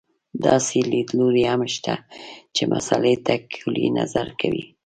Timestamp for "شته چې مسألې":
1.75-3.15